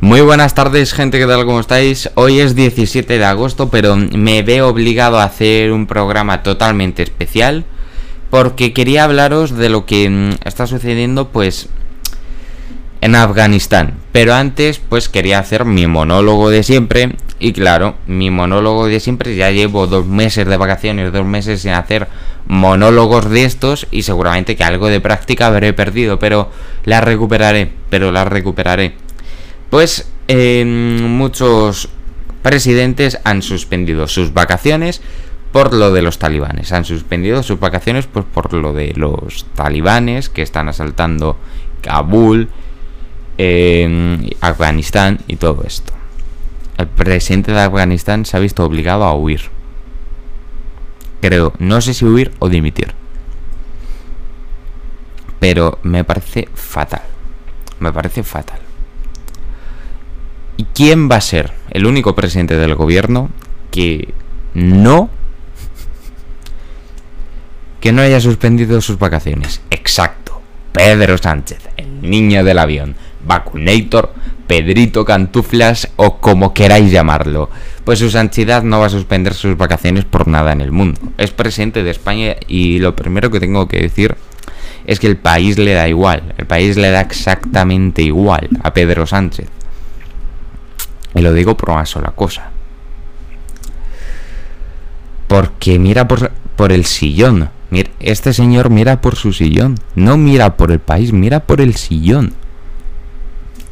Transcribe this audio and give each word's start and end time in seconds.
Muy 0.00 0.20
buenas 0.20 0.54
tardes 0.54 0.92
gente, 0.92 1.18
¿qué 1.18 1.26
tal? 1.26 1.44
¿Cómo 1.44 1.58
estáis? 1.58 2.08
Hoy 2.14 2.38
es 2.38 2.54
17 2.54 3.18
de 3.18 3.24
agosto, 3.24 3.68
pero 3.68 3.96
me 3.96 4.44
veo 4.44 4.68
obligado 4.68 5.18
a 5.18 5.24
hacer 5.24 5.72
un 5.72 5.88
programa 5.88 6.44
totalmente 6.44 7.02
especial 7.02 7.64
porque 8.30 8.72
quería 8.72 9.02
hablaros 9.02 9.56
de 9.56 9.68
lo 9.68 9.86
que 9.86 10.08
mm, 10.08 10.46
está 10.46 10.68
sucediendo 10.68 11.30
pues 11.30 11.68
en 13.00 13.16
Afganistán. 13.16 13.94
Pero 14.12 14.34
antes 14.34 14.78
pues 14.78 15.08
quería 15.08 15.40
hacer 15.40 15.64
mi 15.64 15.88
monólogo 15.88 16.48
de 16.48 16.62
siempre 16.62 17.16
y 17.40 17.52
claro, 17.52 17.96
mi 18.06 18.30
monólogo 18.30 18.86
de 18.86 19.00
siempre 19.00 19.34
ya 19.34 19.50
llevo 19.50 19.88
dos 19.88 20.06
meses 20.06 20.46
de 20.46 20.56
vacaciones, 20.56 21.12
dos 21.12 21.26
meses 21.26 21.62
sin 21.62 21.72
hacer 21.72 22.06
monólogos 22.46 23.28
de 23.30 23.44
estos 23.44 23.88
y 23.90 24.02
seguramente 24.02 24.54
que 24.54 24.62
algo 24.62 24.86
de 24.86 25.00
práctica 25.00 25.48
habré 25.48 25.72
perdido, 25.72 26.20
pero 26.20 26.52
la 26.84 27.00
recuperaré, 27.00 27.72
pero 27.90 28.12
la 28.12 28.24
recuperaré. 28.24 29.07
Pues 29.70 30.08
em, 30.28 31.02
muchos 31.02 31.88
presidentes 32.42 33.18
han 33.24 33.42
suspendido 33.42 34.06
sus 34.08 34.32
vacaciones 34.32 35.02
por 35.52 35.74
lo 35.74 35.92
de 35.92 36.02
los 36.02 36.18
talibanes. 36.18 36.72
Han 36.72 36.84
suspendido 36.84 37.42
sus 37.42 37.60
vacaciones 37.60 38.06
pues, 38.06 38.24
por 38.24 38.52
lo 38.52 38.72
de 38.72 38.92
los 38.94 39.46
talibanes 39.54 40.28
que 40.28 40.42
están 40.42 40.68
asaltando 40.68 41.36
Kabul, 41.82 42.48
em, 43.36 44.30
Afganistán 44.40 45.18
y 45.26 45.36
todo 45.36 45.64
esto. 45.64 45.92
El 46.76 46.86
presidente 46.86 47.52
de 47.52 47.60
Afganistán 47.60 48.24
se 48.24 48.36
ha 48.36 48.40
visto 48.40 48.64
obligado 48.64 49.04
a 49.04 49.14
huir. 49.14 49.42
Creo, 51.20 51.52
no 51.58 51.80
sé 51.80 51.92
si 51.94 52.04
huir 52.04 52.32
o 52.38 52.48
dimitir. 52.48 52.94
Pero 55.40 55.78
me 55.82 56.04
parece 56.04 56.48
fatal. 56.54 57.02
Me 57.80 57.92
parece 57.92 58.22
fatal. 58.22 58.67
¿Y 60.78 60.84
quién 60.84 61.10
va 61.10 61.16
a 61.16 61.20
ser 61.20 61.50
el 61.70 61.86
único 61.86 62.14
presidente 62.14 62.56
del 62.56 62.76
gobierno 62.76 63.30
que 63.72 64.14
no 64.54 65.10
que 67.80 67.90
no 67.90 68.00
haya 68.00 68.20
suspendido 68.20 68.80
sus 68.80 68.96
vacaciones? 68.96 69.60
Exacto. 69.70 70.40
Pedro 70.70 71.18
Sánchez, 71.18 71.68
el 71.76 72.00
niño 72.02 72.44
del 72.44 72.60
avión, 72.60 72.94
vacunator, 73.26 74.14
Pedrito 74.46 75.04
Cantuflas 75.04 75.88
o 75.96 76.18
como 76.18 76.54
queráis 76.54 76.92
llamarlo. 76.92 77.50
Pues 77.82 77.98
su 77.98 78.08
santidad 78.08 78.62
no 78.62 78.78
va 78.78 78.86
a 78.86 78.90
suspender 78.90 79.34
sus 79.34 79.56
vacaciones 79.56 80.04
por 80.04 80.28
nada 80.28 80.52
en 80.52 80.60
el 80.60 80.70
mundo. 80.70 81.00
Es 81.18 81.32
presidente 81.32 81.82
de 81.82 81.90
España 81.90 82.36
y 82.46 82.78
lo 82.78 82.94
primero 82.94 83.32
que 83.32 83.40
tengo 83.40 83.66
que 83.66 83.80
decir 83.80 84.14
es 84.86 85.00
que 85.00 85.08
el 85.08 85.16
país 85.16 85.58
le 85.58 85.72
da 85.72 85.88
igual. 85.88 86.34
El 86.38 86.46
país 86.46 86.76
le 86.76 86.92
da 86.92 87.00
exactamente 87.00 88.02
igual 88.02 88.48
a 88.62 88.72
Pedro 88.72 89.08
Sánchez. 89.08 89.57
Y 91.14 91.20
lo 91.20 91.32
digo 91.32 91.56
por 91.56 91.70
una 91.70 91.86
sola 91.86 92.10
cosa. 92.10 92.50
Porque 95.26 95.78
mira 95.78 96.08
por, 96.08 96.30
por 96.56 96.72
el 96.72 96.84
sillón. 96.84 97.50
este 98.00 98.32
señor 98.32 98.70
mira 98.70 99.00
por 99.00 99.16
su 99.16 99.32
sillón. 99.32 99.76
No 99.94 100.16
mira 100.16 100.56
por 100.56 100.72
el 100.72 100.80
país, 100.80 101.12
mira 101.12 101.40
por 101.40 101.60
el 101.60 101.76
sillón. 101.76 102.34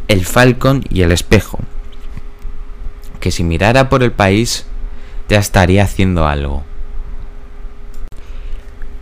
El 0.09 0.25
Falcon 0.25 0.85
y 0.89 1.03
el 1.03 1.13
espejo. 1.13 1.59
Que 3.21 3.31
si 3.31 3.43
mirara 3.43 3.89
por 3.89 4.03
el 4.03 4.13
país, 4.13 4.67
ya 5.29 5.39
estaría 5.39 5.83
haciendo 5.83 6.27
algo. 6.27 6.65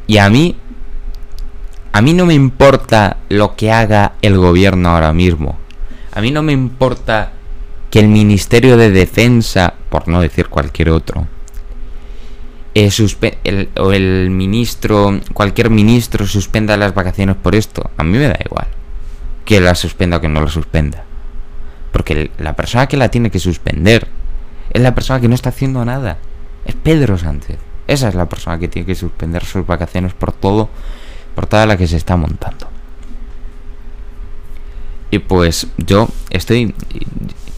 Y 0.06 0.18
a 0.18 0.28
mí, 0.28 0.56
a 1.92 2.02
mí 2.02 2.12
no 2.12 2.26
me 2.26 2.34
importa 2.34 3.18
lo 3.28 3.56
que 3.56 3.72
haga 3.72 4.12
el 4.22 4.36
gobierno 4.38 4.90
ahora 4.90 5.12
mismo. 5.12 5.58
A 6.12 6.20
mí 6.20 6.30
no 6.30 6.42
me 6.42 6.52
importa 6.52 7.32
que 7.94 8.00
el 8.00 8.08
Ministerio 8.08 8.76
de 8.76 8.90
Defensa, 8.90 9.74
por 9.88 10.08
no 10.08 10.20
decir 10.20 10.48
cualquier 10.48 10.90
otro, 10.90 11.28
eh, 12.74 12.90
o 13.76 13.92
el 13.92 14.30
ministro, 14.30 15.20
cualquier 15.32 15.70
ministro 15.70 16.26
suspenda 16.26 16.76
las 16.76 16.92
vacaciones 16.92 17.36
por 17.36 17.54
esto, 17.54 17.92
a 17.96 18.02
mí 18.02 18.18
me 18.18 18.26
da 18.26 18.36
igual 18.44 18.66
que 19.44 19.60
la 19.60 19.76
suspenda 19.76 20.16
o 20.16 20.20
que 20.20 20.26
no 20.26 20.40
la 20.40 20.48
suspenda. 20.48 21.04
Porque 21.92 22.32
la 22.36 22.56
persona 22.56 22.88
que 22.88 22.96
la 22.96 23.10
tiene 23.10 23.30
que 23.30 23.38
suspender 23.38 24.08
es 24.70 24.82
la 24.82 24.92
persona 24.92 25.20
que 25.20 25.28
no 25.28 25.36
está 25.36 25.50
haciendo 25.50 25.84
nada. 25.84 26.18
Es 26.64 26.74
Pedro 26.74 27.16
Sánchez. 27.16 27.58
Esa 27.86 28.08
es 28.08 28.16
la 28.16 28.28
persona 28.28 28.58
que 28.58 28.66
tiene 28.66 28.86
que 28.86 28.96
suspender 28.96 29.44
sus 29.44 29.64
vacaciones 29.64 30.14
por 30.14 30.32
todo, 30.32 30.68
por 31.36 31.46
toda 31.46 31.64
la 31.64 31.76
que 31.76 31.86
se 31.86 31.96
está 31.96 32.16
montando. 32.16 32.66
Y 35.12 35.20
pues 35.20 35.68
yo 35.78 36.08
estoy 36.30 36.74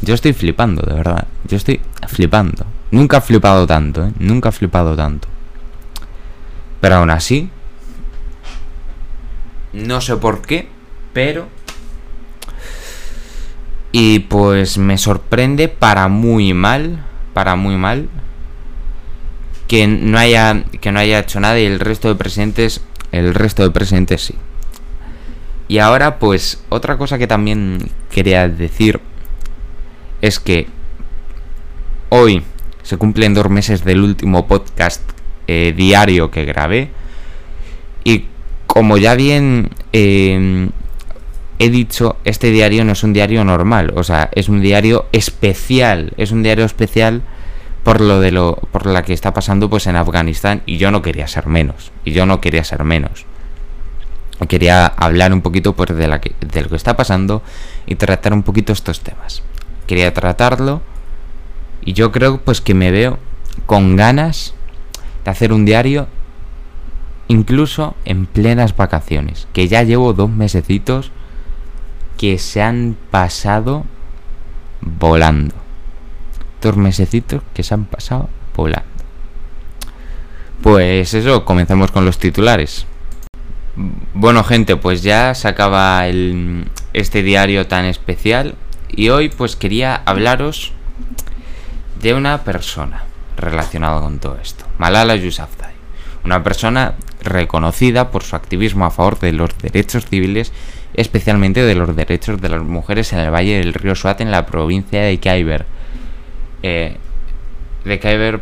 yo 0.02 0.14
estoy 0.14 0.32
flipando, 0.32 0.82
de 0.82 0.94
verdad. 0.94 1.26
Yo 1.48 1.56
estoy 1.56 1.80
flipando. 2.06 2.66
Nunca 2.90 3.18
he 3.18 3.20
flipado 3.20 3.66
tanto, 3.66 4.04
¿eh? 4.04 4.12
Nunca 4.18 4.50
he 4.50 4.52
flipado 4.52 4.94
tanto. 4.96 5.28
Pero 6.80 6.96
aún 6.96 7.10
así... 7.10 7.50
No 9.72 10.00
sé 10.00 10.16
por 10.16 10.42
qué, 10.42 10.68
pero... 11.12 11.48
Y 13.92 14.20
pues 14.20 14.78
me 14.78 14.98
sorprende 14.98 15.68
para 15.68 16.08
muy 16.08 16.52
mal, 16.52 17.04
para 17.32 17.56
muy 17.56 17.76
mal, 17.76 18.08
que 19.68 19.86
no 19.86 20.18
haya, 20.18 20.64
que 20.80 20.92
no 20.92 21.00
haya 21.00 21.20
hecho 21.20 21.40
nada 21.40 21.58
y 21.58 21.64
el 21.64 21.80
resto 21.80 22.08
de 22.08 22.14
presidentes, 22.14 22.82
el 23.12 23.34
resto 23.34 23.62
de 23.62 23.70
presidentes 23.70 24.22
sí. 24.22 24.34
Y 25.68 25.78
ahora 25.78 26.18
pues 26.18 26.62
otra 26.68 26.98
cosa 26.98 27.18
que 27.18 27.26
también 27.26 27.90
quería 28.10 28.48
decir 28.48 29.00
es 30.20 30.40
que 30.40 30.66
hoy 32.08 32.42
se 32.82 32.96
cumplen 32.96 33.34
dos 33.34 33.50
meses 33.50 33.84
del 33.84 34.00
último 34.00 34.46
podcast 34.46 35.02
eh, 35.46 35.74
diario 35.76 36.30
que 36.30 36.44
grabé. 36.44 36.90
Y 38.04 38.26
como 38.66 38.96
ya 38.96 39.14
bien 39.14 39.70
em, 39.92 40.70
he 41.58 41.70
dicho, 41.70 42.16
este 42.24 42.50
diario 42.50 42.84
no 42.84 42.92
es 42.92 43.02
un 43.02 43.12
diario 43.12 43.44
normal. 43.44 43.92
O 43.96 44.04
sea, 44.04 44.28
es 44.32 44.48
un 44.48 44.60
diario 44.60 45.06
especial. 45.12 46.12
Es 46.16 46.30
un 46.30 46.42
diario 46.42 46.64
especial 46.64 47.22
por 47.86 48.00
lo 48.00 48.18
de 48.18 48.32
lo 48.32 48.56
por 48.72 48.86
la 48.86 49.04
que 49.04 49.12
está 49.12 49.32
pasando 49.32 49.70
pues 49.70 49.86
en 49.86 49.94
Afganistán 49.94 50.60
y 50.66 50.76
yo 50.76 50.90
no 50.90 51.02
quería 51.02 51.28
ser 51.28 51.46
menos 51.46 51.92
y 52.04 52.10
yo 52.10 52.26
no 52.26 52.40
quería 52.40 52.64
ser 52.64 52.82
menos 52.82 53.26
quería 54.48 54.86
hablar 54.86 55.32
un 55.32 55.40
poquito 55.40 55.72
pues 55.72 55.96
de, 55.96 56.08
lo 56.08 56.20
que 56.20 56.34
está 56.76 56.96
pasando 56.96 57.42
y 57.86 57.94
tratar 57.94 58.32
un 58.32 58.42
poquito 58.42 58.72
estos 58.72 59.02
temas 59.02 59.44
quería 59.86 60.12
tratarlo 60.14 60.82
y 61.82 61.92
yo 61.92 62.12
creo 62.12 62.40
pues 62.40 62.60
que 62.60 62.74
me 62.74 62.90
veo 62.90 63.18
con 63.66 63.96
ganas 63.96 64.54
de 65.24 65.30
hacer 65.30 65.52
un 65.52 65.64
diario 65.64 66.08
incluso 67.28 67.94
en 68.04 68.26
plenas 68.26 68.76
vacaciones, 68.76 69.48
que 69.52 69.68
ya 69.68 69.82
llevo 69.82 70.12
dos 70.12 70.30
mesecitos 70.30 71.10
que 72.16 72.38
se 72.38 72.62
han 72.62 72.96
pasado 73.10 73.84
volando. 74.80 75.54
Dos 76.62 76.76
mesecitos 76.76 77.42
que 77.54 77.62
se 77.62 77.74
han 77.74 77.84
pasado 77.84 78.28
volando. 78.54 78.86
Pues 80.62 81.14
eso, 81.14 81.44
comenzamos 81.44 81.90
con 81.90 82.04
los 82.04 82.18
titulares. 82.18 82.86
Bueno 84.14 84.42
gente, 84.42 84.76
pues 84.76 85.02
ya 85.02 85.34
se 85.34 85.48
acaba 85.48 86.06
el, 86.06 86.64
este 86.94 87.22
diario 87.22 87.66
tan 87.66 87.84
especial 87.84 88.54
y 88.88 89.08
hoy 89.08 89.28
pues 89.28 89.56
quería 89.56 90.02
hablaros 90.04 90.72
de 92.00 92.14
una 92.14 92.44
persona 92.44 93.04
relacionada 93.36 94.00
con 94.00 94.18
todo 94.18 94.38
esto, 94.42 94.64
Malala 94.78 95.16
Yousafzai, 95.16 95.74
una 96.24 96.42
persona 96.42 96.94
reconocida 97.22 98.10
por 98.10 98.22
su 98.22 98.36
activismo 98.36 98.86
a 98.86 98.90
favor 98.90 99.18
de 99.18 99.32
los 99.32 99.56
derechos 99.58 100.06
civiles, 100.06 100.52
especialmente 100.94 101.62
de 101.62 101.74
los 101.74 101.94
derechos 101.94 102.40
de 102.40 102.48
las 102.48 102.62
mujeres 102.62 103.12
en 103.12 103.18
el 103.20 103.30
valle 103.30 103.58
del 103.58 103.74
río 103.74 103.94
Swat 103.94 104.20
en 104.20 104.30
la 104.30 104.46
provincia 104.46 105.02
de 105.02 105.18
Khyber, 105.18 105.66
eh, 106.62 106.96
de 107.84 108.00
Khyber 108.00 108.40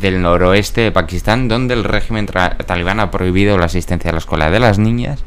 del 0.00 0.22
noroeste 0.22 0.80
de 0.82 0.92
Pakistán, 0.92 1.48
donde 1.48 1.74
el 1.74 1.84
régimen 1.84 2.26
talibán 2.26 3.00
ha 3.00 3.10
prohibido 3.10 3.58
la 3.58 3.66
asistencia 3.66 4.10
a 4.10 4.12
la 4.12 4.18
escuela 4.18 4.50
de 4.50 4.60
las 4.60 4.78
niñas 4.78 5.24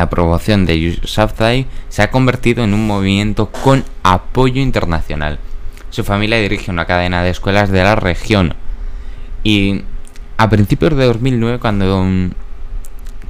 la 0.00 0.08
promoción 0.08 0.64
de 0.64 0.80
Yousafzai 0.80 1.66
se 1.90 2.00
ha 2.00 2.10
convertido 2.10 2.64
en 2.64 2.72
un 2.72 2.86
movimiento 2.86 3.50
con 3.50 3.84
apoyo 4.02 4.62
internacional. 4.62 5.38
Su 5.90 6.04
familia 6.04 6.38
dirige 6.38 6.70
una 6.70 6.86
cadena 6.86 7.22
de 7.22 7.28
escuelas 7.28 7.70
de 7.70 7.82
la 7.82 7.96
región. 7.96 8.54
Y 9.44 9.82
a 10.38 10.48
principios 10.48 10.96
de 10.96 11.04
2009, 11.04 11.58
cuando 11.58 12.30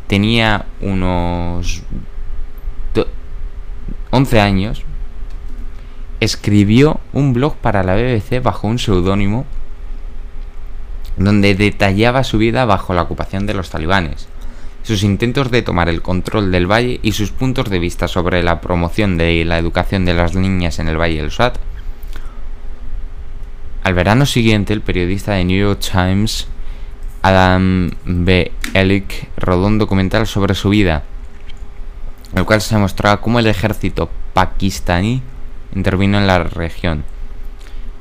tenía 0.07 0.67
unos 0.81 1.83
11 4.13 4.41
años, 4.41 4.85
escribió 6.21 7.01
un 7.13 7.33
blog 7.33 7.57
para 7.57 7.83
la 7.83 7.97
BBC 7.97 8.41
bajo 8.41 8.69
un 8.69 8.79
seudónimo 8.79 9.45
donde 11.17 11.57
detallaba 11.57 12.23
su 12.23 12.39
vida 12.39 12.65
bajo 12.65 12.95
la 12.95 13.03
ocupación 13.03 13.47
de 13.47 13.55
los 13.55 13.71
talibanes 13.71 14.30
sus 14.83 15.03
intentos 15.03 15.51
de 15.51 15.63
tomar 15.63 15.89
el 15.89 16.03
control 16.03 16.51
del 16.51 16.71
valle 16.71 17.01
y 17.03 17.13
sus 17.13 17.31
puntos 17.31 17.69
de 17.69 17.79
vista 17.79 18.09
sobre 18.09 18.43
la 18.43 18.61
promoción 18.61 19.19
de 19.19 19.45
la 19.45 19.59
educación 19.59 20.05
de 20.05 20.15
las 20.15 20.35
niñas 20.35 20.79
en 20.79 20.89
el 20.89 21.01
Valle 21.01 21.21
del 21.21 21.31
Swat. 21.31 21.59
Al 23.83 23.95
verano 23.95 24.27
siguiente, 24.27 24.73
el 24.73 24.83
periodista 24.83 25.33
de 25.33 25.45
New 25.45 25.59
York 25.59 25.81
Times, 25.81 26.49
Adam 27.23 27.91
B. 28.05 28.53
Ellick, 28.75 29.29
rodó 29.37 29.67
un 29.67 29.79
documental 29.79 30.27
sobre 30.27 30.55
su 30.55 30.71
vida, 30.71 31.05
en 32.33 32.39
el 32.39 32.45
cual 32.45 32.61
se 32.61 32.77
mostraba 32.77 33.21
cómo 33.21 33.39
el 33.39 33.47
ejército 33.47 34.11
pakistaní 34.35 35.23
intervino 35.75 36.19
en 36.19 36.27
la 36.27 36.45
región. 36.45 37.05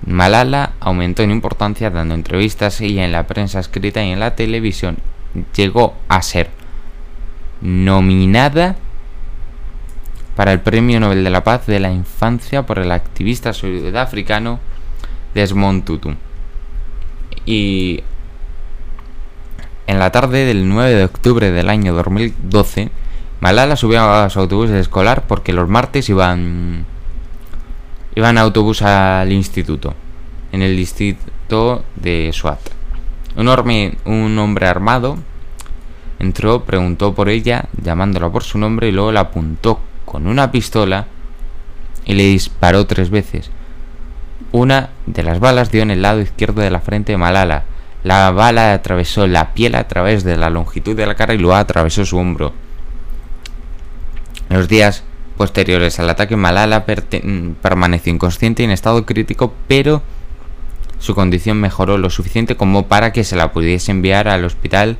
Malala 0.05 0.73
aumentó 0.79 1.23
en 1.23 1.31
importancia 1.31 1.89
dando 1.89 2.15
entrevistas 2.15 2.79
y 2.81 2.99
en 2.99 3.11
la 3.11 3.27
prensa 3.27 3.59
escrita 3.59 4.03
y 4.03 4.11
en 4.11 4.19
la 4.19 4.35
televisión. 4.35 4.97
Llegó 5.55 5.95
a 6.07 6.21
ser 6.21 6.58
nominada 7.61 8.75
para 10.35 10.53
el 10.53 10.61
Premio 10.61 10.99
Nobel 10.99 11.23
de 11.23 11.29
la 11.29 11.43
Paz 11.43 11.65
de 11.65 11.79
la 11.79 11.91
Infancia 11.91 12.65
por 12.65 12.79
el 12.79 12.91
activista 12.91 13.53
sudafricano 13.53 14.59
Desmond 15.33 15.83
Tutu. 15.83 16.15
Y 17.45 18.03
en 19.87 19.99
la 19.99 20.11
tarde 20.11 20.45
del 20.45 20.69
9 20.69 20.95
de 20.95 21.03
octubre 21.03 21.51
del 21.51 21.69
año 21.69 21.93
2012, 21.93 22.89
Malala 23.41 23.75
subió 23.75 24.01
a 24.03 24.29
su 24.29 24.39
autobús 24.39 24.69
escolar 24.69 25.25
porque 25.27 25.53
los 25.53 25.67
martes 25.67 26.09
iban 26.09 26.85
iban 28.15 28.37
a 28.37 28.41
autobús 28.41 28.81
al 28.81 29.31
instituto, 29.31 29.93
en 30.51 30.61
el 30.61 30.75
distrito 30.75 31.83
de 31.95 32.31
Swat. 32.33 32.59
Un, 33.35 33.47
un 34.05 34.39
hombre 34.39 34.67
armado 34.67 35.17
entró, 36.19 36.63
preguntó 36.63 37.15
por 37.15 37.29
ella, 37.29 37.65
llamándola 37.81 38.29
por 38.29 38.43
su 38.43 38.57
nombre 38.57 38.89
y 38.89 38.91
luego 38.91 39.11
la 39.11 39.21
apuntó 39.21 39.79
con 40.05 40.27
una 40.27 40.51
pistola 40.51 41.07
y 42.05 42.13
le 42.13 42.23
disparó 42.23 42.85
tres 42.85 43.09
veces. 43.09 43.51
Una 44.51 44.89
de 45.05 45.23
las 45.23 45.39
balas 45.39 45.71
dio 45.71 45.81
en 45.81 45.91
el 45.91 46.01
lado 46.01 46.21
izquierdo 46.21 46.61
de 46.61 46.71
la 46.71 46.79
frente 46.79 47.11
de 47.11 47.17
Malala. 47.17 47.63
La 48.03 48.31
bala 48.31 48.73
atravesó 48.73 49.27
la 49.27 49.53
piel 49.53 49.75
a 49.75 49.87
través 49.87 50.23
de 50.23 50.37
la 50.37 50.49
longitud 50.49 50.95
de 50.95 51.05
la 51.05 51.15
cara 51.15 51.33
y 51.33 51.37
luego 51.37 51.55
atravesó 51.55 52.05
su 52.05 52.17
hombro. 52.17 52.53
En 54.49 54.57
los 54.57 54.67
días 54.67 55.03
posteriores 55.37 55.99
al 55.99 56.09
ataque, 56.09 56.35
Malala 56.35 56.85
permaneció 56.85 58.11
inconsciente 58.11 58.63
y 58.63 58.65
en 58.65 58.71
estado 58.71 59.05
crítico, 59.05 59.53
pero 59.67 60.01
su 60.97 61.15
condición 61.15 61.61
mejoró 61.61 61.97
lo 61.97 62.09
suficiente 62.09 62.57
como 62.57 62.87
para 62.87 63.13
que 63.13 63.23
se 63.23 63.35
la 63.35 63.51
pudiese 63.51 63.91
enviar 63.91 64.27
al 64.27 64.43
hospital 64.43 64.97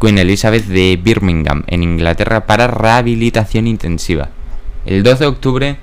Queen 0.00 0.18
Elizabeth 0.18 0.66
de 0.66 0.98
Birmingham, 1.02 1.64
en 1.66 1.82
Inglaterra, 1.82 2.46
para 2.46 2.66
rehabilitación 2.68 3.66
intensiva. 3.66 4.30
El 4.86 5.02
12 5.02 5.24
de 5.24 5.26
octubre, 5.26 5.76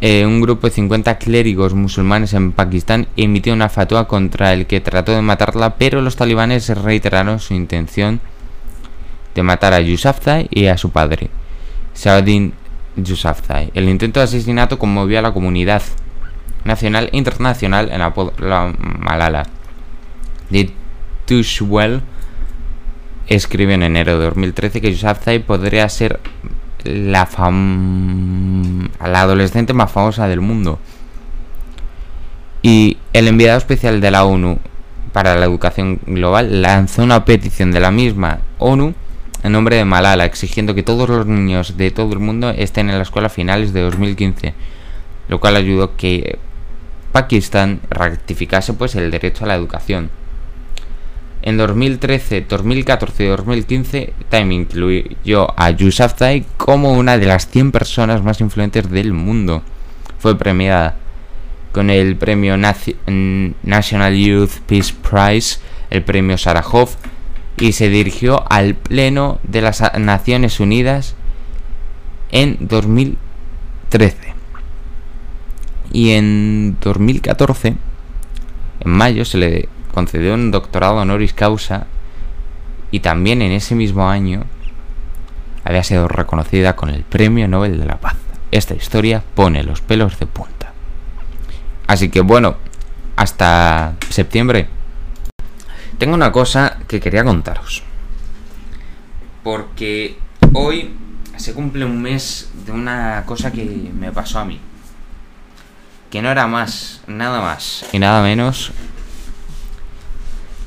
eh, 0.00 0.26
un 0.26 0.40
grupo 0.40 0.66
de 0.66 0.72
50 0.74 1.16
clérigos 1.18 1.74
musulmanes 1.74 2.34
en 2.34 2.52
Pakistán 2.52 3.06
emitió 3.16 3.52
una 3.52 3.68
fatua 3.68 4.06
contra 4.08 4.52
el 4.52 4.66
que 4.66 4.80
trató 4.80 5.12
de 5.12 5.22
matarla, 5.22 5.76
pero 5.76 6.02
los 6.02 6.16
talibanes 6.16 6.68
reiteraron 6.68 7.40
su 7.40 7.54
intención 7.54 8.20
de 9.34 9.42
matar 9.42 9.72
a 9.72 9.80
Yousafzai 9.80 10.48
y 10.50 10.66
a 10.66 10.76
su 10.76 10.90
padre. 10.90 11.30
Saadin 11.94 12.52
Yousafzai. 12.96 13.70
El 13.74 13.88
intento 13.88 14.20
de 14.20 14.24
asesinato 14.24 14.78
conmovió 14.78 15.18
a 15.18 15.22
la 15.22 15.32
comunidad 15.32 15.82
nacional 16.64 17.08
e 17.12 17.16
internacional 17.16 17.90
en 17.90 18.00
la, 18.00 18.74
Malala. 18.98 19.44
De 20.50 20.70
Tushwell 21.26 22.02
escribió 23.28 23.74
en 23.74 23.82
enero 23.82 24.18
de 24.18 24.26
2013 24.26 24.80
que 24.80 24.92
Yousafzai 24.92 25.40
podría 25.40 25.88
ser 25.88 26.20
la, 26.84 27.28
adolescente 29.00 29.72
más 29.72 29.90
famosa 29.90 30.28
del 30.28 30.40
mundo. 30.40 30.78
Y 32.62 32.98
el 33.12 33.28
enviado 33.28 33.58
especial 33.58 34.00
de 34.00 34.10
la 34.10 34.24
ONU 34.24 34.58
para 35.12 35.36
la 35.36 35.46
educación 35.46 36.00
global 36.06 36.62
lanzó 36.62 37.02
una 37.02 37.24
petición 37.24 37.72
de 37.72 37.80
la 37.80 37.90
misma 37.90 38.40
ONU 38.58 38.94
en 39.42 39.52
nombre 39.52 39.76
de 39.76 39.84
Malala, 39.84 40.24
exigiendo 40.24 40.74
que 40.74 40.82
todos 40.82 41.08
los 41.08 41.26
niños 41.26 41.76
de 41.76 41.90
todo 41.90 42.12
el 42.12 42.18
mundo 42.18 42.50
estén 42.50 42.90
en 42.90 42.96
la 42.96 43.02
escuela 43.02 43.26
a 43.26 43.30
finales 43.30 43.72
de 43.72 43.82
2015, 43.82 44.54
lo 45.28 45.38
cual 45.38 45.56
ayudó 45.56 45.96
que 45.96 46.38
Pakistán 47.12 47.80
ratificase 47.88 48.72
pues 48.72 48.94
el 48.96 49.10
derecho 49.10 49.44
a 49.44 49.48
la 49.48 49.54
educación. 49.54 50.10
En 51.46 51.56
2013, 51.58 52.44
2014 52.48 53.24
y 53.24 53.28
2015, 53.28 54.12
Time 54.30 54.52
incluyó 54.52 55.54
a 55.56 55.70
Yousafzai 55.70 56.44
como 56.56 56.94
una 56.94 57.18
de 57.18 57.26
las 57.26 57.48
100 57.48 57.70
personas 57.70 58.20
más 58.24 58.40
influyentes 58.40 58.90
del 58.90 59.12
mundo. 59.12 59.62
Fue 60.18 60.36
premiada 60.36 60.96
con 61.70 61.88
el 61.88 62.16
premio 62.16 62.56
National 62.56 64.16
Youth 64.16 64.54
Peace 64.66 64.92
Prize, 65.08 65.60
el 65.90 66.02
premio 66.02 66.36
Sarajov, 66.36 66.88
y 67.58 67.70
se 67.70 67.90
dirigió 67.90 68.42
al 68.50 68.74
Pleno 68.74 69.38
de 69.44 69.60
las 69.62 69.80
Naciones 70.00 70.58
Unidas 70.58 71.14
en 72.32 72.56
2013. 72.58 74.16
Y 75.92 76.10
en 76.10 76.76
2014, 76.80 77.76
en 78.80 78.90
mayo, 78.90 79.24
se 79.24 79.38
le 79.38 79.68
concedió 79.96 80.34
un 80.34 80.50
doctorado 80.50 80.96
honoris 80.96 81.32
causa 81.32 81.86
y 82.90 83.00
también 83.00 83.40
en 83.40 83.50
ese 83.50 83.74
mismo 83.74 84.10
año 84.10 84.44
había 85.64 85.82
sido 85.82 86.06
reconocida 86.06 86.76
con 86.76 86.90
el 86.90 87.02
Premio 87.02 87.48
Nobel 87.48 87.78
de 87.78 87.86
la 87.86 87.96
Paz. 87.96 88.16
Esta 88.50 88.74
historia 88.74 89.22
pone 89.34 89.62
los 89.62 89.80
pelos 89.80 90.18
de 90.18 90.26
punta. 90.26 90.74
Así 91.86 92.10
que 92.10 92.20
bueno, 92.20 92.58
hasta 93.16 93.94
septiembre 94.10 94.68
tengo 95.96 96.12
una 96.12 96.30
cosa 96.30 96.76
que 96.86 97.00
quería 97.00 97.24
contaros. 97.24 97.82
Porque 99.42 100.18
hoy 100.52 100.94
se 101.38 101.54
cumple 101.54 101.86
un 101.86 102.02
mes 102.02 102.50
de 102.66 102.72
una 102.72 103.22
cosa 103.24 103.50
que 103.50 103.64
me 103.98 104.12
pasó 104.12 104.40
a 104.40 104.44
mí. 104.44 104.60
Que 106.10 106.20
no 106.20 106.30
era 106.30 106.46
más, 106.46 107.00
nada 107.06 107.40
más 107.40 107.86
y 107.92 107.98
nada 107.98 108.22
menos 108.22 108.74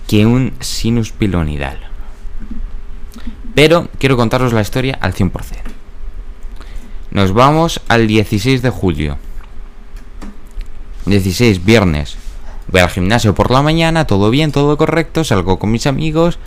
que 0.09 0.25
un 0.25 0.53
sinus 0.59 1.11
pilonidal. 1.11 1.77
Pero 3.53 3.87
quiero 3.99 4.17
contaros 4.17 4.53
la 4.53 4.61
historia 4.61 4.97
al 4.99 5.13
100%. 5.13 5.31
Nos 7.11 7.31
vamos 7.31 7.79
al 7.87 8.07
16 8.07 8.63
de 8.63 8.69
julio. 8.71 9.17
16, 11.05 11.63
viernes 11.63 12.17
voy 12.71 12.81
al 12.81 12.89
gimnasio 12.89 13.33
por 13.33 13.51
la 13.51 13.61
mañana, 13.61 14.05
todo 14.05 14.29
bien, 14.29 14.51
todo 14.51 14.77
correcto, 14.77 15.23
salgo 15.23 15.59
con 15.59 15.71
mis 15.71 15.87
amigos 15.87 16.39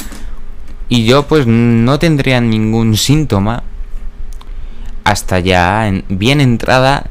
y 0.89 1.05
yo 1.05 1.27
pues 1.27 1.47
no 1.47 1.99
tendría 1.99 2.41
ningún 2.41 2.97
síntoma 2.97 3.63
hasta 5.05 5.41
ya 5.41 5.91
bien 6.09 6.41
entrada 6.41 7.07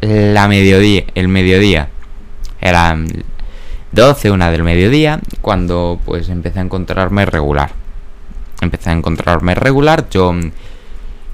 la 0.00 0.48
mediodía, 0.48 1.04
el 1.14 1.28
mediodía. 1.28 1.88
Era 2.60 2.96
12, 3.96 4.30
una 4.30 4.50
del 4.50 4.62
mediodía, 4.62 5.20
cuando 5.40 5.98
pues 6.04 6.28
empecé 6.28 6.58
a 6.58 6.62
encontrarme 6.62 7.24
regular. 7.24 7.72
Empecé 8.60 8.90
a 8.90 8.92
encontrarme 8.92 9.54
regular, 9.54 10.08
yo 10.10 10.34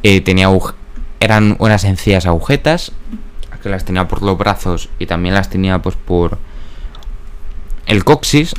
eh, 0.04 0.20
tenía 0.20 0.48
eran 1.18 1.56
unas 1.58 1.82
sencillas 1.82 2.24
agujetas 2.24 2.92
que 3.62 3.68
las 3.68 3.84
tenía 3.84 4.06
por 4.06 4.22
los 4.22 4.38
brazos 4.38 4.88
y 5.00 5.06
también 5.06 5.34
las 5.34 5.50
tenía 5.50 5.82
pues 5.82 5.96
por 5.96 6.38
el 7.86 8.04
coxis. 8.04 8.54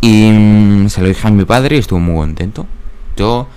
Y 0.00 0.30
mm, 0.30 0.88
se 0.88 1.02
lo 1.02 1.08
dije 1.08 1.28
a 1.28 1.30
mi 1.30 1.44
padre 1.44 1.76
y 1.76 1.80
estuvo 1.80 1.98
muy 1.98 2.16
contento. 2.16 2.66
Yo, 3.18 3.48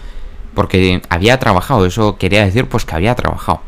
porque 0.55 1.01
había 1.09 1.39
trabajado, 1.39 1.85
eso 1.85 2.17
quería 2.17 2.43
decir 2.43 2.67
pues 2.67 2.83
que 2.83 2.95
había 2.95 3.15
trabajado. 3.15 3.61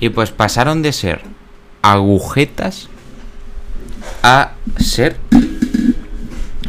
Y 0.00 0.08
pues 0.08 0.32
pasaron 0.32 0.82
de 0.82 0.92
ser 0.92 1.22
agujetas 1.82 2.88
a 4.22 4.52
ser 4.78 5.16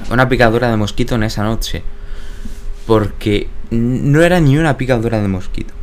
una 0.10 0.28
picadura 0.30 0.70
de 0.70 0.78
mosquito 0.78 1.16
en 1.16 1.24
esa 1.24 1.44
noche. 1.44 1.84
Porque 2.86 3.48
no 3.70 4.22
era 4.22 4.40
ni 4.40 4.58
una 4.58 4.78
picadura 4.78 5.22
de 5.22 5.28
mosquito. 5.28 5.74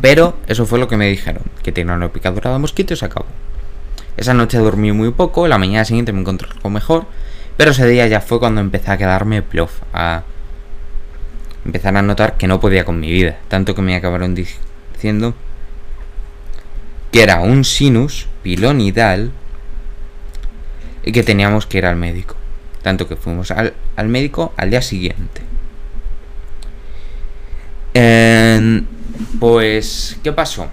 Pero 0.00 0.36
eso 0.46 0.66
fue 0.66 0.78
lo 0.78 0.88
que 0.88 0.96
me 0.96 1.08
dijeron, 1.08 1.42
que 1.62 1.72
tenía 1.72 1.94
una 1.94 2.12
picadura 2.12 2.52
de 2.52 2.58
mosquito 2.58 2.94
y 2.94 2.96
se 2.96 3.04
acabó. 3.04 3.26
Esa 4.16 4.34
noche 4.34 4.58
dormí 4.58 4.92
muy 4.92 5.10
poco, 5.10 5.46
la 5.46 5.58
mañana 5.58 5.84
siguiente 5.84 6.12
me 6.12 6.20
encontré 6.20 6.48
algo 6.50 6.70
mejor, 6.70 7.06
pero 7.56 7.72
ese 7.72 7.86
día 7.86 8.06
ya 8.06 8.20
fue 8.20 8.38
cuando 8.38 8.60
empecé 8.60 8.90
a 8.90 8.96
quedarme 8.96 9.42
plof, 9.42 9.72
a 9.92 10.22
empezar 11.64 11.96
a 11.96 12.02
notar 12.02 12.36
que 12.36 12.46
no 12.46 12.60
podía 12.60 12.84
con 12.84 12.98
mi 12.98 13.10
vida, 13.10 13.38
tanto 13.48 13.74
que 13.74 13.82
me 13.82 13.94
acabaron 13.94 14.34
diciendo 14.34 15.34
era 17.20 17.40
un 17.40 17.64
sinus 17.64 18.26
pilonidal 18.42 19.32
y 21.04 21.12
que 21.12 21.22
teníamos 21.22 21.66
que 21.66 21.78
ir 21.78 21.86
al 21.86 21.96
médico. 21.96 22.36
Tanto 22.82 23.08
que 23.08 23.16
fuimos 23.16 23.50
al, 23.50 23.74
médico 24.08 24.52
al 24.56 24.70
día 24.70 24.82
siguiente. 24.82 25.42
pues, 29.40 30.18
¿qué 30.22 30.32
pasó? 30.32 30.68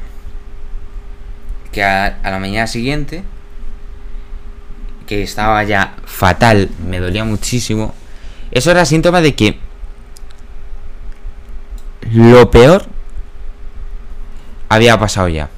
Que 1.72 1.84
a, 1.84 2.20
la 2.24 2.40
mañana 2.40 2.68
siguiente, 2.68 3.24
que 5.08 5.24
estaba 5.24 5.64
ya 5.64 5.96
fatal, 6.06 6.70
me 6.88 7.00
dolía 7.00 7.24
muchísimo. 7.24 7.94
Eso 8.52 8.72
era 8.72 8.86
síntoma 8.86 9.22
de 9.22 9.36
que 9.36 9.58
lo 12.12 12.52
peor 12.52 12.86
había 14.70 15.00
pasado 15.00 15.30
ya. 15.30 15.50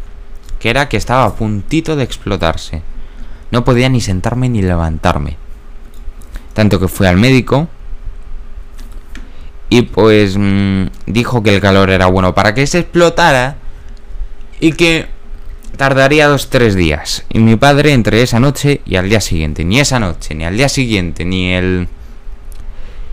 Era 0.66 0.90
que 0.90 0.98
estaba 0.98 1.26
a 1.26 1.36
puntito 1.36 1.96
de 1.96 2.04
explotarse. 2.04 2.82
No 3.52 3.64
podía 3.64 3.88
ni 3.88 4.02
sentarme 4.02 4.50
ni 4.50 4.64
levantarme. 4.64 5.38
Tanto 6.54 6.80
que 6.80 6.88
fui 6.88 7.06
al 7.06 7.18
médico. 7.18 7.70
Y 9.70 9.84
pues 9.84 10.36
mm, 10.36 10.86
dijo 11.06 11.44
que 11.44 11.54
el 11.54 11.62
calor 11.62 11.92
era 11.92 12.08
bueno 12.08 12.34
para 12.34 12.56
que 12.56 12.66
se 12.66 12.80
explotara. 12.80 13.58
Y 14.60 14.72
que 14.72 15.06
tardaría 15.78 16.28
dos 16.28 16.50
tres 16.50 16.74
días. 16.74 17.26
Y 17.30 17.38
mi 17.38 17.58
padre 17.58 17.94
entre 17.94 18.24
esa 18.24 18.40
noche 18.40 18.82
y 18.88 18.96
al 18.96 19.08
día 19.08 19.22
siguiente. 19.22 19.64
Ni 19.64 19.80
esa 19.80 20.00
noche, 20.00 20.34
ni 20.34 20.46
al 20.46 20.58
día 20.58 20.68
siguiente, 20.68 21.26
ni 21.26 21.54
el... 21.54 21.88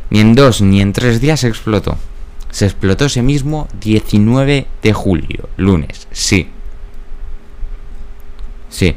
Ni 0.08 0.20
en 0.20 0.34
dos, 0.34 0.62
ni 0.62 0.80
en 0.80 0.94
tres 0.94 1.20
días 1.20 1.44
explotó. 1.44 1.98
Se 2.48 2.64
explotó 2.64 3.04
ese 3.04 3.20
mismo 3.20 3.68
19 3.78 4.66
de 4.82 4.92
julio, 4.94 5.50
lunes, 5.58 6.08
sí. 6.12 6.48
Sí. 8.72 8.96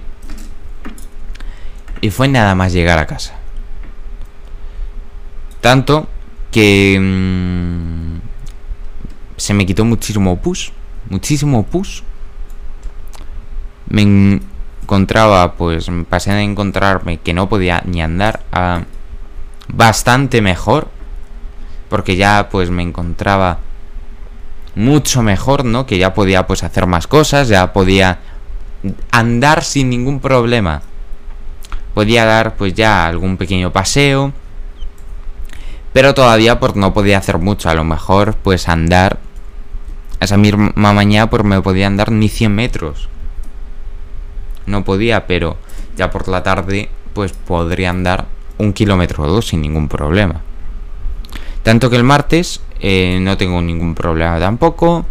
Y 2.02 2.10
fue 2.10 2.28
nada 2.28 2.56
más 2.56 2.74
llegar 2.74 2.98
a 2.98 3.06
casa. 3.06 3.36
Tanto 5.62 6.08
que 6.52 6.98
mm, 7.00 8.20
se 9.38 9.54
me 9.54 9.66
quitó 9.66 9.84
muchísimo 9.86 10.38
pus, 10.38 10.72
muchísimo 11.10 11.64
pus. 11.64 12.04
Me 13.90 14.02
encontraba, 14.82 15.54
pues 15.54 15.92
pasé 16.10 16.32
a 16.32 16.42
encontrarme 16.42 17.18
que 17.18 17.34
no 17.34 17.50
podía 17.50 17.84
ni 17.86 18.02
andar 18.02 18.42
a 18.52 18.84
bastante 19.68 20.42
mejor 20.42 20.90
porque 21.90 22.16
ya 22.16 22.50
pues 22.50 22.70
me 22.70 22.84
encontraba 22.84 23.60
mucho 24.76 25.22
mejor, 25.22 25.66
¿no? 25.66 25.86
Que 25.86 25.98
ya 25.98 26.14
podía 26.14 26.48
pues 26.48 26.64
hacer 26.64 26.88
más 26.88 27.08
cosas, 27.08 27.48
ya 27.48 27.74
podía 27.74 28.20
andar 29.12 29.64
sin 29.64 29.90
ningún 29.90 30.20
problema. 30.20 30.82
Podía 31.94 32.26
dar 32.26 32.56
pues 32.56 32.74
ya 32.74 33.08
algún 33.08 33.38
pequeño 33.38 33.72
paseo. 33.72 34.34
Pero 35.94 36.14
todavía 36.14 36.60
pues 36.60 36.76
no 36.76 36.94
podía 36.94 37.18
hacer 37.18 37.38
mucho. 37.38 37.70
A 37.70 37.74
lo 37.74 37.84
mejor 37.84 38.36
pues 38.36 38.68
andar... 38.68 39.20
Esa 40.20 40.38
misma 40.38 40.72
mañana 40.76 41.30
pues 41.30 41.44
me 41.44 41.62
podía 41.62 41.88
andar 41.88 42.12
ni 42.12 42.30
100 42.30 42.54
metros. 42.54 43.10
No 44.66 44.84
podía, 44.84 45.28
pero 45.28 45.58
ya 45.96 46.10
por 46.10 46.28
la 46.28 46.44
tarde 46.44 46.90
pues 47.14 47.34
podría 47.34 47.92
andar 47.92 48.26
un 48.58 48.74
kilómetro 48.74 49.24
o 49.24 49.28
dos 49.28 49.48
sin 49.48 49.62
ningún 49.62 49.88
problema. 49.88 50.42
Tanto 51.64 51.90
que 51.90 51.96
el 51.96 52.04
martes 52.04 52.62
eh, 52.80 53.20
no 53.22 53.38
tengo 53.38 53.62
ningún 53.62 53.96
problema 53.96 54.40
tampoco. 54.40 55.06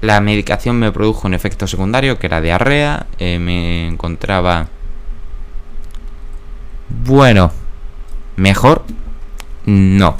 La 0.00 0.20
medicación 0.20 0.78
me 0.78 0.92
produjo 0.92 1.26
un 1.26 1.34
efecto 1.34 1.66
secundario 1.66 2.18
que 2.18 2.26
era 2.26 2.40
diarrea. 2.40 3.06
Eh, 3.18 3.38
me 3.38 3.88
encontraba... 3.88 4.68
Bueno, 6.88 7.52
mejor 8.36 8.84
no. 9.66 10.16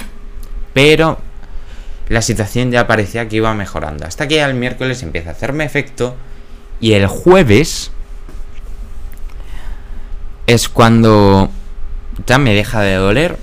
Pero 0.73 1.17
la 2.09 2.21
situación 2.21 2.71
ya 2.71 2.87
parecía 2.87 3.27
que 3.27 3.37
iba 3.37 3.53
mejorando. 3.53 4.05
Hasta 4.05 4.27
que 4.27 4.41
el 4.41 4.53
miércoles 4.53 5.01
empieza 5.03 5.29
a 5.29 5.33
hacerme 5.33 5.63
efecto. 5.63 6.15
Y 6.79 6.93
el 6.93 7.07
jueves 7.07 7.91
es 10.45 10.69
cuando 10.69 11.49
ya 12.25 12.37
me 12.37 12.53
deja 12.53 12.81
de 12.81 12.95
doler 12.95 13.37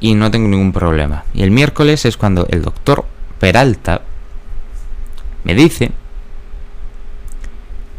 y 0.00 0.14
no 0.14 0.30
tengo 0.30 0.48
ningún 0.48 0.72
problema. 0.72 1.24
Y 1.32 1.42
el 1.42 1.50
miércoles 1.50 2.04
es 2.04 2.16
cuando 2.16 2.46
el 2.50 2.62
doctor 2.62 3.06
Peralta 3.44 4.00
me 5.44 5.54
dice 5.54 5.90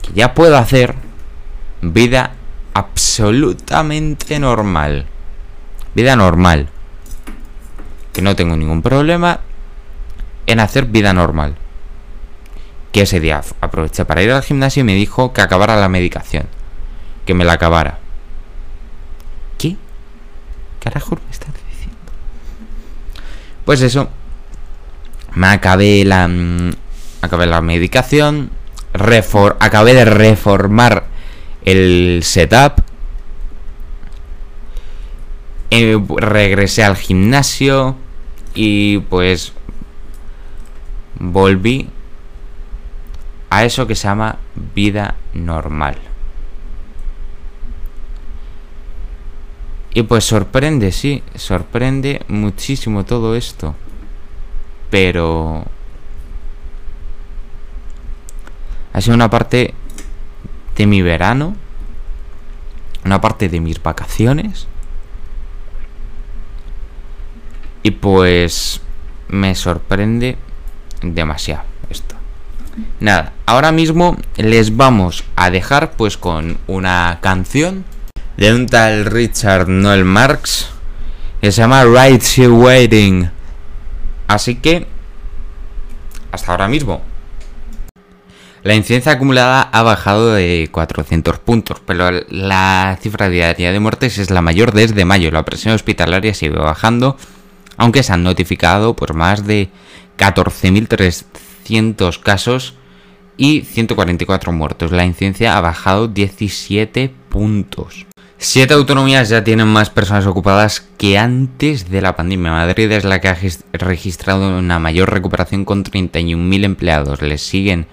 que 0.01 0.13
ya 0.15 0.33
puedo 0.33 0.57
hacer 0.57 0.95
vida 1.83 2.31
absolutamente 2.73 4.39
normal. 4.39 5.05
Vida 5.93 6.15
normal. 6.15 6.69
Que 8.11 8.23
no 8.23 8.35
tengo 8.35 8.57
ningún 8.57 8.81
problema 8.81 9.41
en 10.47 10.61
hacer 10.61 10.85
vida 10.85 11.13
normal. 11.13 11.55
Que 12.91 13.03
ese 13.03 13.19
día 13.19 13.43
aproveché 13.61 14.03
para 14.03 14.23
ir 14.23 14.31
al 14.31 14.41
gimnasio 14.41 14.81
y 14.81 14.85
me 14.85 14.95
dijo 14.95 15.31
que 15.31 15.41
acabara 15.41 15.75
la 15.75 15.89
medicación. 15.89 16.47
Que 17.27 17.35
me 17.35 17.45
la 17.45 17.53
acabara. 17.53 17.99
¿Qué? 19.59 19.77
Carajo 20.79 21.19
me 21.23 21.31
está 21.31 21.45
pues 23.63 23.81
eso. 23.81 24.09
Me 25.35 25.47
acabé 25.47 26.03
la. 26.05 26.27
Mm, 26.27 26.71
acabé 27.21 27.45
la 27.45 27.61
medicación. 27.61 28.49
acabé 29.59 29.93
de 29.93 30.05
reformar 30.05 31.05
el 31.65 32.21
setup. 32.23 32.81
Eh, 35.71 36.01
regresé 36.17 36.83
al 36.83 36.95
gimnasio. 36.95 37.95
Y 38.53 38.99
pues. 38.99 39.53
Volví 41.17 41.89
a 43.49 43.63
eso 43.63 43.87
que 43.87 43.95
se 43.95 44.07
llama 44.07 44.37
vida 44.73 45.15
normal. 45.33 45.95
Y 49.93 50.03
pues 50.03 50.25
sorprende, 50.25 50.91
sí, 50.91 51.23
sorprende 51.35 52.21
muchísimo 52.27 53.05
todo 53.05 53.33
esto. 53.33 53.75
Pero... 54.89 55.65
Ha 58.93 59.01
sido 59.01 59.15
una 59.15 59.29
parte 59.29 59.73
de 60.75 60.87
mi 60.87 61.01
verano. 61.01 61.55
Una 63.03 63.21
parte 63.21 63.49
de 63.49 63.59
mis 63.59 63.81
vacaciones. 63.81 64.67
Y 67.83 67.91
pues 67.91 68.81
me 69.27 69.53
sorprende 69.53 70.37
demasiado 71.01 71.63
esto. 71.89 72.15
Nada, 72.99 73.33
ahora 73.45 73.71
mismo 73.71 74.17
les 74.37 74.75
vamos 74.75 75.23
a 75.35 75.49
dejar 75.49 75.91
pues 75.91 76.17
con 76.17 76.57
una 76.67 77.19
canción 77.21 77.85
de 78.37 78.53
un 78.53 78.65
tal 78.65 79.05
Richard 79.05 79.69
Noel 79.69 80.03
Marx 80.03 80.69
que 81.41 81.51
se 81.51 81.61
llama 81.61 81.83
Right 81.85 82.23
Here 82.23 82.49
Waiting. 82.49 83.29
Así 84.27 84.55
que, 84.55 84.87
hasta 86.31 86.51
ahora 86.51 86.67
mismo. 86.67 87.01
La 88.63 88.73
incidencia 88.73 89.11
acumulada 89.11 89.61
ha 89.61 89.83
bajado 89.83 90.33
de 90.33 90.67
400 90.71 91.37
puntos, 91.37 91.79
pero 91.85 92.09
la 92.29 92.97
cifra 92.99 93.29
diaria 93.29 93.71
de 93.71 93.79
muertes 93.79 94.17
es 94.17 94.31
la 94.31 94.41
mayor 94.41 94.73
desde 94.73 95.05
mayo. 95.05 95.29
La 95.29 95.45
presión 95.45 95.75
hospitalaria 95.75 96.33
sigue 96.33 96.57
bajando, 96.57 97.17
aunque 97.77 98.01
se 98.01 98.13
han 98.13 98.23
notificado 98.23 98.95
por 98.95 99.13
más 99.13 99.45
de 99.45 99.69
14.300 100.17 102.19
casos 102.19 102.73
y 103.37 103.61
144 103.61 104.51
muertos. 104.51 104.91
La 104.91 105.05
incidencia 105.05 105.57
ha 105.57 105.61
bajado 105.61 106.07
17 106.07 107.13
puntos. 107.29 108.07
Siete 108.37 108.73
autonomías 108.73 109.29
ya 109.29 109.43
tienen 109.43 109.67
más 109.67 109.89
personas 109.89 110.25
ocupadas 110.25 110.85
que 110.97 111.17
antes 111.17 111.89
de 111.89 112.01
la 112.01 112.15
pandemia. 112.15 112.51
Madrid 112.51 112.91
es 112.91 113.05
la 113.05 113.21
que 113.21 113.29
ha 113.29 113.37
registrado 113.73 114.59
una 114.59 114.77
mayor 114.77 115.11
recuperación 115.11 115.63
con 115.63 115.83
31.000 115.83 116.65
empleados. 116.65 117.21
Les 117.21 117.41
siguen 117.41 117.87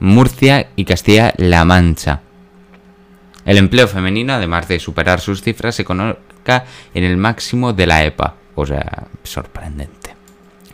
Murcia 0.00 0.68
y 0.74 0.84
Castilla-La 0.84 1.64
Mancha. 1.64 2.20
El 3.44 3.58
empleo 3.58 3.86
femenino, 3.86 4.32
además 4.32 4.66
de 4.68 4.80
superar 4.80 5.20
sus 5.20 5.42
cifras, 5.42 5.76
se 5.76 5.84
coloca 5.84 6.64
en 6.92 7.04
el 7.04 7.16
máximo 7.16 7.72
de 7.72 7.86
la 7.86 8.04
EPA. 8.04 8.34
O 8.56 8.66
sea, 8.66 9.06
sorprendente. 9.22 10.14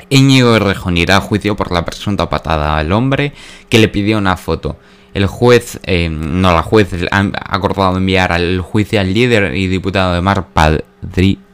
Íñigo 0.09 0.57
Errejón 0.57 0.97
irá 0.97 1.19
a 1.19 1.21
juicio 1.21 1.57
por 1.57 1.73
la 1.73 1.85
presunta 1.85 2.29
patada 2.29 2.79
al 2.79 2.93
hombre 2.93 3.33
que 3.69 3.79
le 3.79 3.89
pidió 3.89 4.19
una 4.19 4.37
foto. 4.37 4.77
El 5.13 5.27
juez, 5.27 5.81
eh, 5.85 6.09
no 6.09 6.53
la 6.53 6.63
juez, 6.63 6.89
ha 7.11 7.31
acordado 7.35 7.97
enviar 7.97 8.33
al 8.33 8.61
juicio 8.61 9.01
al 9.01 9.13
líder 9.13 9.57
y 9.57 9.67
diputado 9.67 10.15
de 10.15 10.21
Mar, 10.21 10.47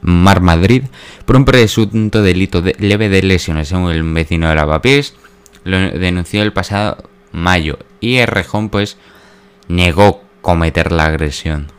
Mar 0.03 0.41
Madrid 0.41 0.85
por 1.25 1.37
un 1.37 1.45
presunto 1.45 2.23
delito 2.23 2.63
leve 2.79 3.09
de 3.09 3.23
lesiones, 3.23 3.69
según 3.69 3.93
el 3.93 4.03
vecino 4.03 4.49
de 4.49 4.55
Lavapiés. 4.57 5.15
Lo 5.65 5.79
denunció 5.79 6.43
el 6.43 6.53
pasado 6.53 7.09
mayo 7.33 7.79
y 8.01 8.17
el 8.17 8.27
rejón 8.27 8.69
pues 8.69 8.99
negó 9.69 10.23
cometer 10.43 10.93
la 10.93 11.07
agresión. 11.07 11.73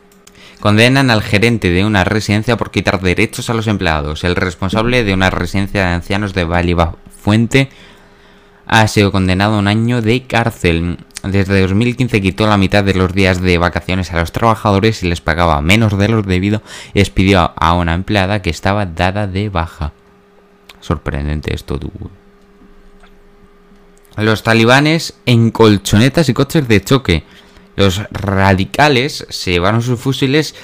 Condenan 0.60 1.10
al 1.10 1.22
gerente 1.22 1.70
de 1.70 1.84
una 1.84 2.02
residencia 2.02 2.56
por 2.56 2.72
quitar 2.72 3.00
derechos 3.00 3.48
a 3.48 3.54
los 3.54 3.68
empleados. 3.68 4.24
El 4.24 4.34
responsable 4.34 5.04
de 5.04 5.14
una 5.14 5.30
residencia 5.30 5.86
de 5.86 5.94
ancianos 5.94 6.34
de 6.34 6.44
Valiva 6.44 6.96
Fuente 7.22 7.70
ha 8.66 8.86
sido 8.88 9.12
condenado 9.12 9.54
a 9.54 9.58
un 9.58 9.68
año 9.68 10.02
de 10.02 10.24
cárcel. 10.24 10.98
Desde 11.22 11.60
2015 11.62 12.20
quitó 12.20 12.46
la 12.46 12.56
mitad 12.56 12.84
de 12.84 12.94
los 12.94 13.12
días 13.12 13.40
de 13.40 13.58
vacaciones 13.58 14.12
a 14.12 14.20
los 14.20 14.30
trabajadores 14.30 15.02
y 15.02 15.08
les 15.08 15.20
pagaba 15.20 15.60
menos 15.60 15.98
de 15.98 16.08
los 16.08 16.24
debido 16.24 16.62
y 16.94 17.00
despidió 17.00 17.52
a 17.56 17.74
una 17.74 17.94
empleada 17.94 18.40
que 18.40 18.50
estaba 18.50 18.86
dada 18.86 19.26
de 19.26 19.48
baja. 19.48 19.92
Sorprendente 20.80 21.54
esto, 21.54 21.78
tú. 21.78 21.90
Los 24.16 24.42
talibanes 24.42 25.14
en 25.26 25.50
colchonetas 25.50 26.28
y 26.28 26.34
coches 26.34 26.68
de 26.68 26.82
choque. 26.82 27.24
Los 27.74 28.02
radicales 28.10 29.26
se 29.28 29.52
llevaron 29.52 29.82
sus 29.82 29.98
fusiles 30.00 30.54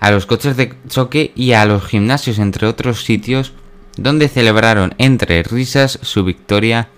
a 0.00 0.10
los 0.10 0.24
coches 0.24 0.56
de 0.56 0.74
choque 0.88 1.32
y 1.34 1.52
a 1.52 1.66
los 1.66 1.86
gimnasios, 1.86 2.38
entre 2.38 2.66
otros 2.66 3.04
sitios, 3.04 3.52
donde 3.96 4.28
celebraron 4.28 4.94
entre 4.98 5.42
risas 5.42 5.98
su 6.02 6.24
victoria 6.24 6.88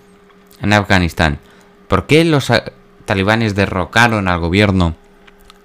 en 0.61 0.71
Afganistán. 0.71 1.39
¿Por 1.87 2.07
qué 2.07 2.23
los 2.23 2.49
talibanes 3.05 3.55
derrocaron 3.55 4.27
al 4.27 4.39
gobierno 4.39 4.95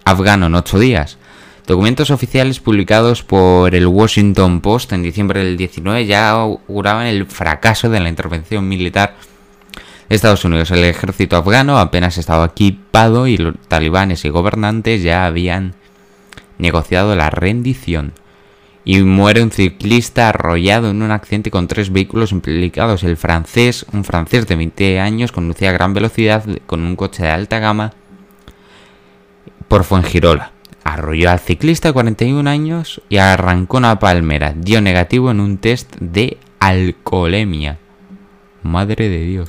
afgano 0.05 0.47
en 0.47 0.55
ocho 0.55 0.79
días? 0.79 1.19
Documentos 1.67 2.11
oficiales 2.11 2.61
publicados 2.61 3.23
por 3.23 3.75
el 3.75 3.87
Washington 3.87 4.61
Post 4.61 4.93
en 4.93 5.03
diciembre 5.03 5.45
del 5.45 5.57
19 5.57 6.07
ya 6.07 6.31
auguraban 6.31 7.07
el 7.07 7.27
fracaso 7.27 7.91
de 7.91 8.01
la 8.01 8.09
intervención 8.09 8.67
militar 8.67 9.15
Estados 10.09 10.45
Unidos, 10.45 10.71
el 10.71 10.85
ejército 10.85 11.37
afgano 11.37 11.79
apenas 11.79 12.17
estaba 12.17 12.47
equipado 12.47 13.27
y 13.27 13.37
los 13.37 13.55
talibanes 13.69 14.25
y 14.25 14.31
gobernantes 14.31 15.03
ya 15.03 15.27
habían 15.27 15.75
negociado 16.57 17.15
la 17.15 17.29
rendición. 17.29 18.15
Y 18.89 19.03
muere 19.03 19.43
un 19.43 19.51
ciclista 19.51 20.31
arrollado 20.31 20.89
en 20.89 21.03
un 21.03 21.11
accidente 21.11 21.51
con 21.51 21.69
tres 21.69 21.93
vehículos 21.93 22.33
implicados. 22.33 23.05
El 23.05 23.19
francés, 23.19 23.85
un 23.93 24.03
francés 24.03 24.47
de 24.47 24.57
20 24.57 24.99
años, 24.99 25.31
conducía 25.31 25.69
a 25.69 25.73
gran 25.75 25.93
velocidad 25.93 26.43
con 26.65 26.81
un 26.81 26.97
coche 26.97 27.23
de 27.23 27.29
alta 27.29 27.59
gama 27.59 27.93
por 29.69 29.85
Fuengirola. 29.85 30.53
Arrolló 30.85 31.31
al 31.31 31.39
ciclista 31.39 31.89
de 31.89 31.93
41 31.93 32.49
años 32.49 33.03
y 33.11 33.19
arrancó 33.19 33.77
una 33.77 33.99
palmera. 33.99 34.55
Dio 34.57 34.81
negativo 34.81 35.31
en 35.31 35.41
un 35.41 35.59
test 35.59 35.95
de 36.01 36.39
alcoholemia. 36.59 37.79
Madre 38.63 39.11
de 39.11 39.21
Dios. 39.21 39.47